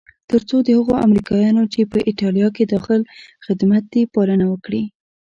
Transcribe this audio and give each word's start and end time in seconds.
تر 0.29 0.41
څو 0.49 0.57
د 0.63 0.69
هغو 0.77 0.93
امریکایانو 1.07 1.63
چې 1.73 1.81
په 1.91 1.97
ایټالیا 2.09 2.47
کې 2.55 2.63
داخل 2.73 3.01
خدمت 3.45 3.83
دي 3.93 4.03
پالنه 4.13 4.45
وکړي. 4.49 4.83